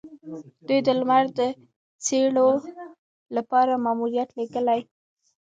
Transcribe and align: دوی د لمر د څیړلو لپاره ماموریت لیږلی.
دوی 0.67 0.79
د 0.87 0.89
لمر 0.99 1.23
د 1.37 1.39
څیړلو 2.05 2.47
لپاره 3.35 3.81
ماموریت 3.85 4.29
لیږلی. 4.37 4.79